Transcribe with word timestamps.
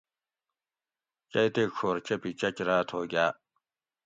چئی 1.31 1.49
تے 1.53 1.63
ڄھور 1.75 1.95
چۤپی 2.05 2.31
چۤچ 2.39 2.57
راۤت 2.67 2.87
ہو 2.93 3.01
گاۤ 3.11 3.31